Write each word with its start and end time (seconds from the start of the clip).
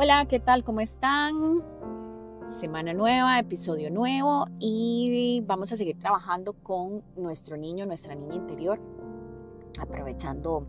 Hola, 0.00 0.26
¿qué 0.26 0.38
tal? 0.38 0.62
¿Cómo 0.62 0.78
están? 0.78 1.60
Semana 2.46 2.94
nueva, 2.94 3.36
episodio 3.40 3.90
nuevo 3.90 4.44
y 4.60 5.42
vamos 5.44 5.72
a 5.72 5.76
seguir 5.76 5.98
trabajando 5.98 6.52
con 6.52 7.02
nuestro 7.16 7.56
niño, 7.56 7.84
nuestra 7.84 8.14
niña 8.14 8.36
interior, 8.36 8.78
aprovechando 9.80 10.68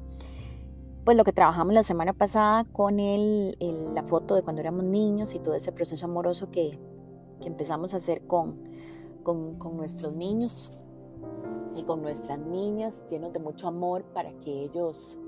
pues 1.05 1.15
lo 1.15 1.23
que 1.23 1.31
trabajamos 1.31 1.75
la 1.75 1.83
semana 1.83 2.13
pasada 2.13 2.63
con 2.63 2.99
el, 2.99 3.55
la 3.93 4.01
foto 4.01 4.33
de 4.33 4.41
cuando 4.41 4.61
éramos 4.61 4.83
niños 4.85 5.35
y 5.35 5.39
todo 5.39 5.53
ese 5.53 5.71
proceso 5.71 6.07
amoroso 6.07 6.49
que, 6.49 6.79
empezamos 7.41 7.93
a 7.93 7.97
hacer 7.97 8.25
con, 8.25 8.57
con, 9.21 9.59
con 9.59 9.77
nuestros 9.77 10.11
niños 10.11 10.71
y 11.75 11.83
con 11.83 12.01
nuestras 12.01 12.39
niñas, 12.39 13.05
llenos 13.07 13.31
de 13.31 13.37
mucho 13.37 13.67
amor 13.67 14.05
para 14.05 14.31
que 14.39 14.63
ellos 14.63 15.19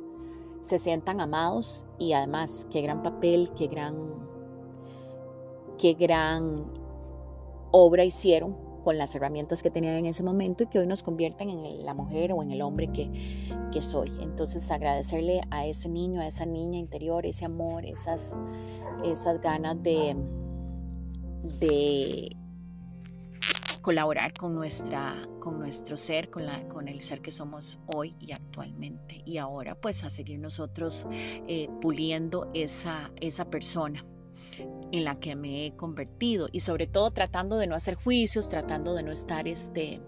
se 0.62 0.80
sientan 0.80 1.20
amados 1.20 1.86
y 1.98 2.14
además 2.14 2.68
qué 2.71 2.82
gran 2.82 3.04
papel, 3.04 3.51
qué 3.56 3.68
gran, 3.68 3.96
qué 5.78 5.93
gran 5.93 6.65
obra 7.71 8.04
hicieron 8.04 8.71
con 8.84 8.97
las 8.97 9.14
herramientas 9.15 9.61
que 9.61 9.70
tenían 9.70 9.96
en 9.96 10.06
ese 10.07 10.24
momento 10.24 10.64
y 10.64 10.68
que 10.68 10.79
hoy 10.79 10.87
nos 10.87 11.04
convierten 11.04 11.50
en 11.50 11.86
la 11.86 11.93
mujer 11.93 12.34
o 12.34 12.42
en 12.42 12.51
el 12.51 12.61
hombre 12.61 12.87
que, 12.92 13.10
que 13.71 13.82
soy. 13.82 14.11
Entonces 14.21 14.70
agradecerle 14.71 15.42
a 15.51 15.65
ese 15.65 15.87
niño, 15.87 16.21
a 16.21 16.28
esa 16.28 16.46
niña 16.46 16.79
interior, 16.79 17.25
ese 17.25 17.46
amor, 17.46 17.86
esas, 17.86 18.36
esas 19.04 19.39
ganas 19.42 19.82
de, 19.84 20.15
de 21.59 22.36
colaborar 23.82 24.34
con, 24.34 24.56
nuestra, 24.56 25.28
con 25.40 25.60
nuestro 25.60 25.98
ser, 25.98 26.30
con, 26.30 26.46
la, 26.46 26.68
con 26.68 26.88
el 26.88 27.02
ser 27.02 27.21
que 27.21 27.32
somos 27.32 27.80
hoy 27.96 28.16
y 28.20 28.32
actualmente. 28.32 29.21
Y 29.26 29.38
ahora 29.38 29.76
pues 29.76 30.04
a 30.04 30.10
seguir 30.10 30.40
nosotros 30.40 31.06
eh, 31.12 31.70
puliendo 31.82 32.50
esa, 32.54 33.12
esa 33.20 33.45
persona 33.45 34.06
en 34.92 35.04
la 35.04 35.16
que 35.16 35.36
me 35.36 35.66
he 35.66 35.76
convertido 35.76 36.48
y 36.52 36.60
sobre 36.60 36.86
todo 36.88 37.12
tratando 37.12 37.58
de 37.58 37.68
no 37.68 37.76
hacer 37.76 37.96
juicios, 37.96 38.50
tratando 38.50 38.94
de 38.94 39.04
no 39.04 39.12
estar 39.12 39.48
este, 39.48 40.02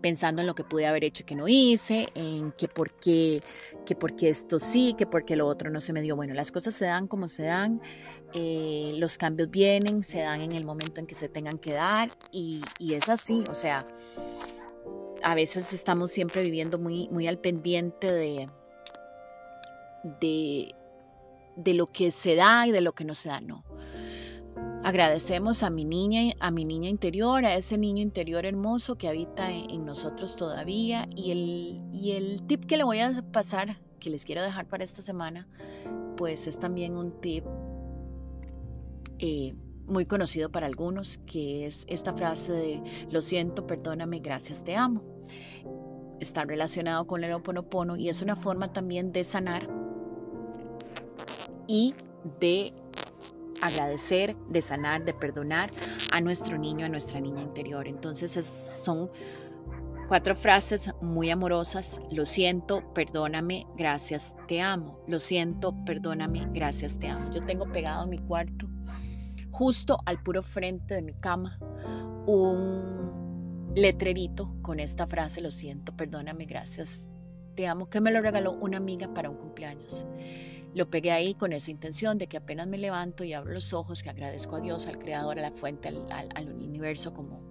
pensando 0.00 0.40
en 0.40 0.46
lo 0.46 0.54
que 0.54 0.64
pude 0.64 0.86
haber 0.86 1.04
hecho 1.04 1.24
que 1.24 1.34
no 1.34 1.48
hice, 1.48 2.08
en 2.14 2.52
que 2.52 2.68
por 2.68 2.92
qué, 2.92 3.42
que 3.84 3.94
por 3.94 4.16
qué 4.16 4.28
esto 4.28 4.58
sí, 4.58 4.94
que 4.96 5.06
por 5.06 5.24
qué 5.24 5.36
lo 5.36 5.46
otro 5.46 5.70
no 5.70 5.80
se 5.80 5.92
me 5.92 6.02
dio. 6.02 6.16
Bueno, 6.16 6.34
las 6.34 6.52
cosas 6.52 6.74
se 6.74 6.86
dan 6.86 7.08
como 7.08 7.28
se 7.28 7.44
dan, 7.44 7.80
eh, 8.34 8.92
los 8.96 9.18
cambios 9.18 9.50
vienen, 9.50 10.02
se 10.04 10.20
dan 10.20 10.40
en 10.40 10.52
el 10.52 10.64
momento 10.64 11.00
en 11.00 11.06
que 11.06 11.14
se 11.14 11.28
tengan 11.28 11.58
que 11.58 11.72
dar 11.72 12.10
y, 12.30 12.62
es 12.80 13.08
así, 13.08 13.44
o 13.50 13.54
sea, 13.54 13.86
a 15.22 15.34
veces 15.34 15.72
estamos 15.72 16.10
siempre 16.10 16.42
viviendo 16.42 16.78
muy, 16.78 17.08
muy 17.08 17.26
al 17.26 17.38
pendiente 17.38 18.12
de, 18.12 18.46
de, 20.20 20.74
de 21.56 21.74
lo 21.74 21.86
que 21.86 22.10
se 22.10 22.36
da 22.36 22.66
y 22.66 22.70
de 22.70 22.80
lo 22.80 22.92
que 22.92 23.04
no 23.04 23.14
se 23.14 23.30
da, 23.30 23.40
no. 23.40 23.64
Agradecemos 24.88 25.62
a 25.64 25.68
mi 25.68 25.84
niña, 25.84 26.32
a 26.40 26.50
mi 26.50 26.64
niña 26.64 26.88
interior, 26.88 27.44
a 27.44 27.54
ese 27.56 27.76
niño 27.76 28.00
interior 28.00 28.46
hermoso 28.46 28.96
que 28.96 29.06
habita 29.06 29.52
en, 29.52 29.84
nosotros 29.84 30.34
todavía. 30.34 31.06
Y 31.14 31.30
el, 31.30 31.82
y 31.92 32.12
el 32.12 32.46
tip 32.46 32.64
que 32.64 32.78
le 32.78 32.84
voy 32.84 33.00
a 33.00 33.22
pasar, 33.30 33.76
que 34.00 34.08
les 34.08 34.24
quiero 34.24 34.42
dejar 34.42 34.64
para 34.66 34.84
esta 34.84 35.02
semana, 35.02 35.46
pues 36.16 36.46
es 36.46 36.58
también 36.58 36.96
un 36.96 37.20
tip 37.20 37.44
eh, 39.18 39.54
muy 39.86 40.06
conocido 40.06 40.50
para 40.50 40.66
algunos, 40.66 41.18
que 41.26 41.66
es 41.66 41.84
esta 41.86 42.14
frase 42.14 42.52
de 42.52 42.82
lo 43.10 43.20
siento, 43.20 43.66
perdóname, 43.66 44.20
gracias, 44.20 44.64
te 44.64 44.74
amo. 44.74 45.02
Está 46.18 46.46
relacionado 46.46 47.06
con 47.06 47.24
el 47.24 47.34
oponopono 47.34 47.98
y 47.98 48.08
es 48.08 48.22
una 48.22 48.36
forma 48.36 48.72
también 48.72 49.12
de 49.12 49.24
sanar 49.24 49.68
y 51.66 51.94
de 52.40 52.72
agradecer, 53.62 54.36
de 54.48 54.62
sanar, 54.62 55.04
de 55.04 55.14
perdonar 55.14 55.70
a 56.12 56.20
nuestro 56.20 56.58
niño, 56.58 56.86
a 56.86 56.88
nuestra 56.88 57.20
niña 57.20 57.42
interior. 57.42 57.86
Entonces 57.86 58.32
son 58.44 59.10
cuatro 60.08 60.34
frases 60.34 60.90
muy 61.00 61.30
amorosas. 61.30 62.00
Lo 62.10 62.26
siento, 62.26 62.82
perdóname, 62.94 63.66
gracias, 63.76 64.34
te 64.46 64.60
amo. 64.60 65.00
Lo 65.06 65.18
siento, 65.18 65.74
perdóname, 65.84 66.48
gracias, 66.52 66.98
te 66.98 67.08
amo. 67.08 67.30
Yo 67.30 67.44
tengo 67.44 67.70
pegado 67.70 68.04
en 68.04 68.10
mi 68.10 68.18
cuarto, 68.18 68.68
justo 69.50 69.98
al 70.06 70.22
puro 70.22 70.42
frente 70.42 70.94
de 70.94 71.02
mi 71.02 71.14
cama, 71.14 71.58
un 72.26 73.72
letrerito 73.74 74.54
con 74.62 74.80
esta 74.80 75.06
frase, 75.06 75.40
lo 75.40 75.50
siento, 75.50 75.96
perdóname, 75.96 76.46
gracias, 76.46 77.08
te 77.54 77.66
amo, 77.66 77.88
que 77.88 78.00
me 78.00 78.10
lo 78.10 78.20
regaló 78.20 78.52
una 78.52 78.78
amiga 78.78 79.12
para 79.12 79.30
un 79.30 79.36
cumpleaños. 79.36 80.06
Lo 80.74 80.90
pegué 80.90 81.10
ahí 81.12 81.34
con 81.34 81.52
esa 81.52 81.70
intención 81.70 82.18
de 82.18 82.26
que 82.26 82.36
apenas 82.36 82.66
me 82.66 82.78
levanto 82.78 83.24
y 83.24 83.32
abro 83.32 83.52
los 83.52 83.72
ojos, 83.72 84.02
que 84.02 84.10
agradezco 84.10 84.56
a 84.56 84.60
Dios, 84.60 84.86
al 84.86 84.98
Creador, 84.98 85.38
a 85.38 85.42
la 85.42 85.50
fuente, 85.50 85.88
al, 85.88 86.52
universo, 86.52 87.12
como 87.12 87.42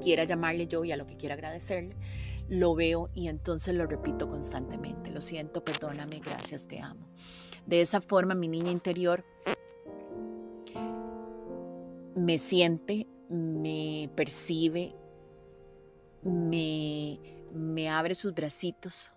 quiera 0.00 0.24
llamarle 0.24 0.66
yo 0.66 0.84
y 0.84 0.92
a 0.92 0.96
lo 0.96 1.06
que 1.06 1.16
quiera 1.16 1.34
agradecerle, 1.34 1.96
lo 2.48 2.74
veo 2.74 3.10
y 3.14 3.28
entonces 3.28 3.74
lo 3.74 3.86
repito 3.86 4.28
constantemente. 4.28 5.10
Lo 5.10 5.20
siento, 5.20 5.62
perdóname, 5.62 6.20
gracias, 6.20 6.66
te 6.66 6.80
amo. 6.80 7.08
De 7.66 7.80
esa 7.80 8.00
forma 8.00 8.34
mi 8.34 8.48
niña 8.48 8.70
interior 8.70 9.24
me 12.14 12.38
siente, 12.38 13.06
me 13.28 14.10
percibe, 14.14 14.94
me, 16.22 17.20
me 17.52 17.88
abre 17.88 18.14
sus 18.14 18.34
bracitos 18.34 19.12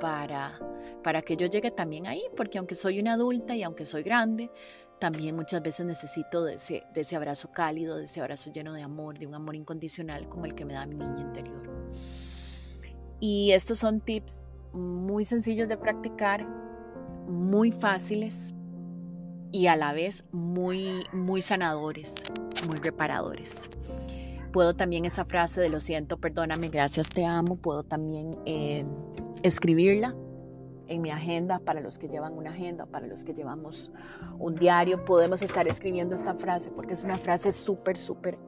para, 0.00 0.58
para 1.06 1.22
que 1.22 1.36
yo 1.36 1.46
llegue 1.46 1.70
también 1.70 2.08
ahí, 2.08 2.24
porque 2.36 2.58
aunque 2.58 2.74
soy 2.74 2.98
una 2.98 3.12
adulta 3.12 3.54
y 3.54 3.62
aunque 3.62 3.84
soy 3.84 4.02
grande, 4.02 4.50
también 4.98 5.36
muchas 5.36 5.62
veces 5.62 5.86
necesito 5.86 6.42
de 6.44 6.54
ese, 6.54 6.82
ese 6.96 7.14
abrazo 7.14 7.52
cálido, 7.52 7.96
de 7.96 8.06
ese 8.06 8.20
abrazo 8.20 8.50
lleno 8.50 8.72
de 8.72 8.82
amor, 8.82 9.16
de 9.16 9.28
un 9.28 9.36
amor 9.36 9.54
incondicional 9.54 10.28
como 10.28 10.46
el 10.46 10.56
que 10.56 10.64
me 10.64 10.74
da 10.74 10.84
mi 10.84 10.96
niña 10.96 11.20
interior. 11.20 11.62
Y 13.20 13.52
estos 13.52 13.78
son 13.78 14.00
tips 14.00 14.44
muy 14.72 15.24
sencillos 15.24 15.68
de 15.68 15.76
practicar, 15.76 16.44
muy 17.28 17.70
fáciles 17.70 18.52
y 19.52 19.68
a 19.68 19.76
la 19.76 19.92
vez 19.92 20.24
muy, 20.32 21.04
muy 21.12 21.40
sanadores, 21.40 22.16
muy 22.66 22.78
reparadores. 22.78 23.70
Puedo 24.52 24.74
también 24.74 25.04
esa 25.04 25.24
frase 25.24 25.60
de 25.60 25.68
lo 25.68 25.78
siento, 25.78 26.18
perdóname, 26.18 26.66
gracias, 26.66 27.08
te 27.08 27.24
amo, 27.24 27.54
puedo 27.54 27.84
también 27.84 28.36
eh, 28.44 28.84
escribirla 29.44 30.16
en 30.88 31.02
mi 31.02 31.10
agenda, 31.10 31.58
para 31.58 31.80
los 31.80 31.98
que 31.98 32.08
llevan 32.08 32.36
una 32.36 32.50
agenda, 32.50 32.86
para 32.86 33.06
los 33.06 33.24
que 33.24 33.34
llevamos 33.34 33.90
un 34.38 34.54
diario, 34.54 35.04
podemos 35.04 35.42
estar 35.42 35.66
escribiendo 35.68 36.14
esta 36.14 36.34
frase 36.34 36.70
porque 36.70 36.94
es 36.94 37.02
una 37.02 37.18
frase 37.18 37.52
súper, 37.52 37.96
súper 37.96 38.38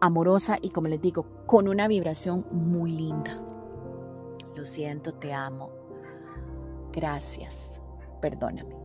amorosa 0.00 0.58
y 0.60 0.70
como 0.70 0.88
les 0.88 1.00
digo, 1.00 1.26
con 1.46 1.68
una 1.68 1.88
vibración 1.88 2.46
muy 2.50 2.90
linda. 2.90 3.40
Lo 4.56 4.66
siento, 4.66 5.14
te 5.14 5.32
amo. 5.32 5.70
Gracias. 6.92 7.80
Perdóname. 8.20 8.76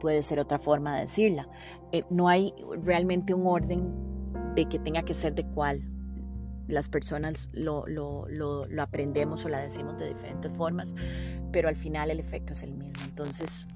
Puede 0.00 0.22
ser 0.22 0.40
otra 0.40 0.58
forma 0.58 0.96
de 0.96 1.02
decirla. 1.02 1.48
Eh, 1.92 2.04
no 2.10 2.28
hay 2.28 2.54
realmente 2.82 3.32
un 3.34 3.46
orden 3.46 3.92
de 4.54 4.66
que 4.68 4.78
tenga 4.78 5.02
que 5.02 5.14
ser 5.14 5.34
de 5.34 5.46
cuál 5.46 5.82
las 6.68 6.88
personas 6.88 7.48
lo, 7.52 7.84
aprendemos 8.78 9.44
o 9.44 9.48
la 9.48 9.60
decimos 9.60 9.98
de 9.98 10.08
diferentes 10.08 10.52
formas, 10.52 10.94
pero 11.52 11.68
al 11.68 11.76
final 11.76 12.10
el 12.10 12.20
efecto 12.20 12.52
es 12.52 12.62
el 12.62 12.74
mismo. 12.74 12.98
Entonces, 13.04 13.66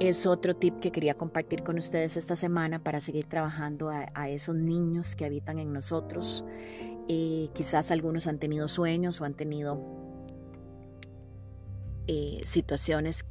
es 0.00 0.26
otro 0.26 0.56
tip 0.56 0.80
que 0.80 0.90
quería 0.90 1.14
compartir 1.14 1.62
con 1.62 1.78
ustedes 1.78 2.16
esta 2.16 2.36
semana 2.36 2.78
para 2.82 3.00
seguir 3.00 3.26
trabajando 3.26 3.90
a, 3.90 4.28
esos 4.28 4.56
niños 4.56 5.16
que 5.16 5.24
habitan 5.24 5.58
en 5.58 5.72
nosotros. 5.72 6.44
Eh, 7.08 7.48
quizás 7.52 7.90
algunos 7.90 8.26
han 8.26 8.38
tenido 8.38 8.68
sueños 8.68 9.20
o 9.20 9.24
han 9.24 9.34
tenido 9.34 9.80
eh, 12.06 12.40
situaciones 12.46 13.24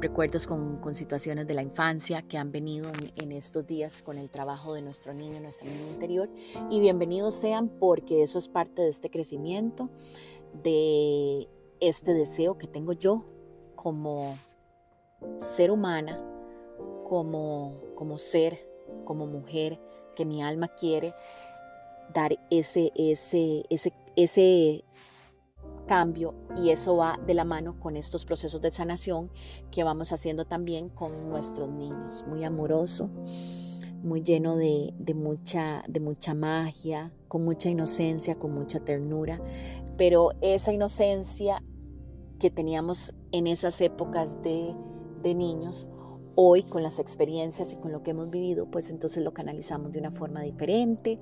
recuerdos 0.00 0.46
con, 0.46 0.80
situaciones 0.94 1.46
de 1.46 1.54
la 1.54 1.62
infancia 1.62 2.22
que 2.22 2.36
han 2.36 2.50
venido 2.50 2.90
en, 3.16 3.32
estos 3.32 3.66
días 3.66 4.02
con 4.02 4.18
el 4.18 4.28
trabajo 4.30 4.74
de 4.74 4.82
nuestro 4.82 5.14
niño, 5.14 5.40
nuestro 5.40 5.68
niño 5.68 5.86
interior. 5.92 6.28
Y 6.68 6.80
bienvenidos 6.80 7.34
sean 7.34 7.68
porque 7.68 8.22
eso 8.22 8.38
es 8.38 8.48
parte 8.48 8.82
de 8.82 8.88
este 8.88 9.10
crecimiento, 9.10 9.88
de 10.62 11.48
este 11.80 12.12
deseo 12.12 12.58
que 12.58 12.66
tengo 12.66 12.92
yo 12.92 13.24
como 13.76 14.36
ser 15.38 15.70
humana, 15.70 16.20
como, 17.04 17.80
como 17.94 18.18
ser, 18.18 18.66
como 19.04 19.26
mujer, 19.26 19.80
que 20.16 20.24
mi 20.24 20.42
alma 20.42 20.68
quiere 20.68 21.14
dar 22.12 22.38
ese, 22.50 22.90
ese, 22.96 23.64
ese, 23.70 23.92
ese 24.16 24.84
cambio 25.90 26.34
y 26.56 26.70
eso 26.70 26.96
va 26.96 27.18
de 27.26 27.34
la 27.34 27.44
mano 27.44 27.80
con 27.80 27.96
estos 27.96 28.24
procesos 28.24 28.60
de 28.60 28.70
sanación 28.70 29.28
que 29.72 29.82
vamos 29.82 30.12
haciendo 30.12 30.44
también 30.44 30.88
con 30.88 31.28
nuestros 31.28 31.68
niños. 31.68 32.24
Muy 32.28 32.44
amoroso, 32.44 33.10
muy 34.00 34.22
lleno 34.22 34.54
de, 34.54 34.94
mucha, 35.16 35.82
de 35.88 35.98
mucha 35.98 36.32
magia, 36.32 37.12
con 37.26 37.44
mucha 37.44 37.70
inocencia, 37.70 38.38
con 38.38 38.54
mucha 38.54 38.78
ternura, 38.78 39.40
pero 39.96 40.30
esa 40.40 40.72
inocencia 40.72 41.60
que 42.38 42.52
teníamos 42.52 43.12
en 43.32 43.48
esas 43.48 43.80
épocas 43.80 44.40
de, 44.42 44.72
de 45.24 45.34
niños, 45.34 45.88
hoy 46.36 46.62
con 46.62 46.84
las 46.84 47.00
experiencias 47.00 47.72
y 47.72 47.76
con 47.76 47.90
lo 47.90 48.04
que 48.04 48.12
hemos 48.12 48.30
vivido, 48.30 48.70
pues 48.70 48.90
entonces 48.90 49.24
lo 49.24 49.34
canalizamos 49.34 49.90
de 49.90 49.98
una 49.98 50.12
forma 50.12 50.42
diferente, 50.42 51.18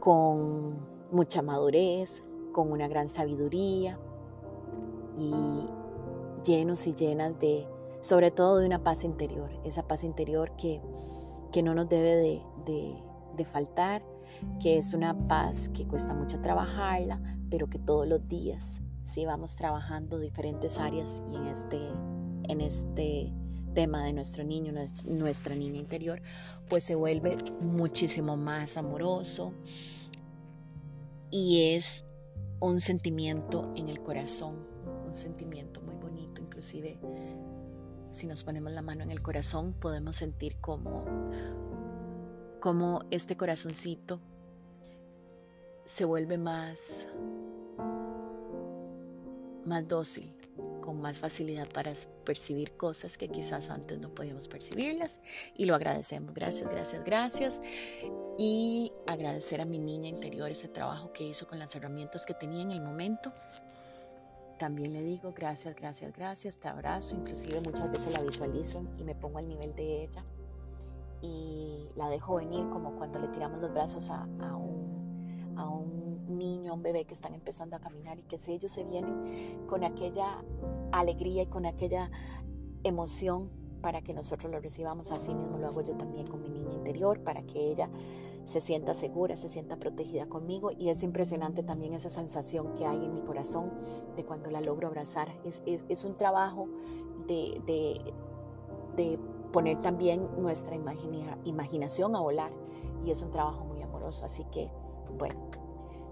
con 0.00 0.78
mucha 1.12 1.42
madurez, 1.42 2.22
con 2.52 2.70
una 2.72 2.88
gran 2.88 3.08
sabiduría 3.08 3.98
y 5.16 5.32
llenos 6.44 6.86
y 6.86 6.94
llenas 6.94 7.38
de, 7.38 7.66
sobre 8.00 8.30
todo 8.30 8.58
de 8.58 8.66
una 8.66 8.82
paz 8.82 9.04
interior, 9.04 9.50
esa 9.64 9.86
paz 9.86 10.04
interior 10.04 10.52
que, 10.56 10.80
que 11.52 11.62
no 11.62 11.74
nos 11.74 11.88
debe 11.88 12.16
de, 12.16 12.42
de, 13.36 13.44
faltar, 13.44 14.02
que 14.60 14.78
es 14.78 14.94
una 14.94 15.28
paz 15.28 15.68
que 15.68 15.86
cuesta 15.86 16.12
mucho 16.14 16.40
trabajarla, 16.40 17.20
pero 17.50 17.68
que 17.68 17.78
todos 17.78 18.06
los 18.06 18.26
días 18.28 18.80
si 19.08 19.24
vamos 19.24 19.56
trabajando 19.56 20.18
diferentes 20.18 20.78
áreas 20.78 21.22
y 21.32 21.36
en 21.36 21.46
este, 21.46 21.78
en 22.44 22.60
este 22.60 23.32
tema 23.74 24.04
de 24.04 24.12
nuestro 24.12 24.44
niño, 24.44 24.70
nuestra 25.06 25.54
niña 25.54 25.78
interior, 25.78 26.20
pues 26.68 26.84
se 26.84 26.94
vuelve 26.94 27.38
muchísimo 27.60 28.36
más 28.36 28.76
amoroso. 28.76 29.54
Y 31.30 31.74
es 31.74 32.04
un 32.60 32.80
sentimiento 32.80 33.72
en 33.76 33.88
el 33.88 34.00
corazón, 34.00 34.56
un 35.06 35.14
sentimiento 35.14 35.80
muy 35.80 35.96
bonito, 35.96 36.40
inclusive 36.42 36.98
si 38.10 38.26
nos 38.26 38.42
ponemos 38.42 38.72
la 38.72 38.82
mano 38.82 39.02
en 39.02 39.10
el 39.10 39.22
corazón 39.22 39.74
podemos 39.74 40.16
sentir 40.16 40.56
como, 40.60 41.04
este 43.10 43.36
corazoncito 43.36 44.20
se 45.86 46.04
vuelve 46.04 46.38
más 46.38 47.06
más 49.64 49.86
dócil, 49.86 50.34
con 50.88 51.02
más 51.02 51.18
facilidad 51.18 51.68
para 51.68 51.92
percibir 52.24 52.74
cosas 52.78 53.18
que 53.18 53.28
quizás 53.28 53.68
antes 53.68 53.98
no 53.98 54.08
podíamos 54.08 54.48
percibirlas. 54.48 55.18
Y 55.54 55.66
lo 55.66 55.74
agradecemos. 55.74 56.32
Gracias, 56.32 56.70
gracias, 56.70 57.04
gracias. 57.04 57.60
Y 58.38 58.90
agradecer 59.06 59.60
a 59.60 59.66
mi 59.66 59.78
niña 59.78 60.08
interior 60.08 60.50
ese 60.50 60.66
trabajo 60.66 61.12
que 61.12 61.24
hizo 61.24 61.46
con 61.46 61.58
las 61.58 61.76
herramientas 61.76 62.24
que 62.24 62.32
tenía 62.32 62.62
en 62.62 62.70
el 62.70 62.80
momento. 62.80 63.34
También 64.58 64.94
le 64.94 65.02
digo 65.02 65.34
gracias, 65.36 65.74
gracias, 65.74 66.14
gracias, 66.16 66.56
te 66.56 66.68
abrazo. 66.68 67.16
Inclusive 67.16 67.60
muchas 67.60 67.92
veces 67.92 68.10
la 68.14 68.22
visualizo 68.22 68.82
y 68.96 69.04
me 69.04 69.14
pongo 69.14 69.36
al 69.36 69.46
nivel 69.46 69.74
de 69.74 70.04
ella. 70.04 70.24
Y 71.20 71.90
la 71.96 72.08
dejo 72.08 72.36
venir 72.36 72.66
como 72.70 72.96
cuando 72.96 73.18
le 73.18 73.28
tiramos 73.28 73.60
los 73.60 73.74
brazos 73.74 74.08
a, 74.08 74.22
a 74.22 74.56
un, 74.56 75.54
a 75.54 75.68
un 75.68 75.98
niño, 76.38 76.74
un 76.74 76.82
bebé 76.82 77.04
que 77.04 77.14
están 77.14 77.34
empezando 77.34 77.76
a 77.76 77.80
caminar 77.80 78.18
y 78.18 78.22
que 78.22 78.38
si 78.38 78.52
ellos 78.52 78.72
se 78.72 78.84
vienen 78.84 79.66
con 79.66 79.84
aquella 79.84 80.42
alegría 80.92 81.42
y 81.42 81.46
con 81.46 81.66
aquella 81.66 82.10
emoción 82.84 83.50
para 83.80 84.02
que 84.02 84.12
nosotros 84.12 84.50
lo 84.50 84.60
recibamos, 84.60 85.12
así 85.12 85.34
mismo 85.34 85.58
lo 85.58 85.68
hago 85.68 85.82
yo 85.82 85.96
también 85.96 86.26
con 86.26 86.42
mi 86.42 86.48
niña 86.48 86.74
interior, 86.74 87.20
para 87.22 87.42
que 87.42 87.70
ella 87.70 87.88
se 88.44 88.60
sienta 88.60 88.94
segura, 88.94 89.36
se 89.36 89.48
sienta 89.48 89.76
protegida 89.76 90.26
conmigo. 90.26 90.70
Y 90.76 90.88
es 90.88 91.02
impresionante 91.02 91.62
también 91.62 91.92
esa 91.92 92.10
sensación 92.10 92.74
que 92.74 92.86
hay 92.86 93.04
en 93.04 93.12
mi 93.12 93.20
corazón 93.20 93.70
de 94.16 94.24
cuando 94.24 94.50
la 94.50 94.60
logro 94.60 94.88
abrazar. 94.88 95.28
Es, 95.44 95.62
es, 95.66 96.04
un 96.04 96.16
trabajo 96.16 96.66
de, 97.26 97.60
de, 97.66 98.00
de, 98.96 99.18
poner 99.52 99.80
también 99.80 100.28
nuestra 100.38 100.74
imaginación 101.44 102.16
a 102.16 102.20
volar. 102.20 102.50
Y 103.04 103.10
es 103.10 103.22
un 103.22 103.30
trabajo 103.30 103.64
muy 103.64 103.82
amoroso, 103.82 104.24
así 104.24 104.44
que 104.50 104.70
bueno, 105.18 105.36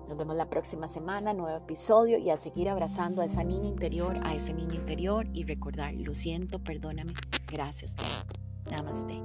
nos 0.08 0.16
vemos 0.16 0.36
la 0.36 0.48
próxima 0.48 0.88
semana, 0.88 1.32
nuevo 1.32 1.56
episodio 1.56 2.18
y 2.18 2.30
a 2.30 2.36
seguir 2.36 2.68
abrazando 2.68 3.22
a 3.22 3.24
esa 3.24 3.42
niña 3.42 3.68
interior, 3.68 4.16
a 4.24 4.34
ese 4.34 4.54
niño 4.54 4.74
interior 4.74 5.26
y 5.32 5.44
recordar, 5.44 5.94
lo 5.94 6.14
siento, 6.14 6.58
perdóname, 6.58 7.12
gracias. 7.50 7.96
Namaste. 8.70 9.20